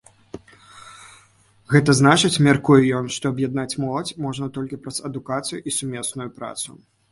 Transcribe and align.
Гэта 1.73 1.91
значыць, 1.99 2.41
мяркуе 2.47 2.79
ён, 3.01 3.05
што 3.17 3.25
аб'яднаць 3.35 3.77
моладзь 3.85 4.17
можна 4.27 4.51
толькі 4.59 4.81
праз 4.89 4.97
адукацыю 5.11 5.63
і 5.67 5.79
сумесную 5.79 6.29
працу. 6.43 6.71